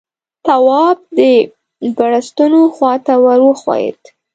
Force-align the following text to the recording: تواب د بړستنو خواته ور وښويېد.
تواب 0.45 0.97
د 1.17 1.19
بړستنو 1.95 2.61
خواته 2.75 3.13
ور 3.23 3.39
وښويېد. 3.45 4.01